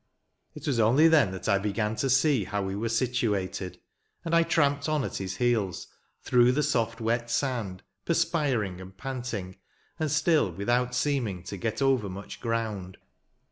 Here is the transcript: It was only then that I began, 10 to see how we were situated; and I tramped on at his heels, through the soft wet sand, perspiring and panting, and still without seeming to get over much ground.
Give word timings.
It 0.55 0.65
was 0.65 0.79
only 0.79 1.07
then 1.07 1.29
that 1.29 1.47
I 1.47 1.59
began, 1.59 1.91
10 1.91 1.95
to 1.97 2.09
see 2.09 2.45
how 2.45 2.63
we 2.63 2.75
were 2.75 2.89
situated; 2.89 3.79
and 4.25 4.33
I 4.35 4.41
tramped 4.41 4.89
on 4.89 5.03
at 5.03 5.17
his 5.17 5.37
heels, 5.37 5.85
through 6.23 6.53
the 6.53 6.63
soft 6.63 6.99
wet 6.99 7.29
sand, 7.29 7.83
perspiring 8.03 8.81
and 8.81 8.97
panting, 8.97 9.57
and 9.99 10.09
still 10.09 10.51
without 10.51 10.95
seeming 10.95 11.43
to 11.43 11.55
get 11.55 11.83
over 11.83 12.09
much 12.09 12.39
ground. 12.39 12.97